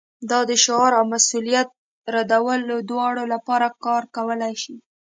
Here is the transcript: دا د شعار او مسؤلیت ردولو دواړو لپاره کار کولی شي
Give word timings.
دا 0.29 0.39
د 0.49 0.51
شعار 0.63 0.91
او 0.99 1.03
مسؤلیت 1.13 1.69
ردولو 2.15 2.75
دواړو 2.89 3.23
لپاره 3.33 3.67
کار 3.85 4.03
کولی 4.15 4.53
شي 4.63 4.75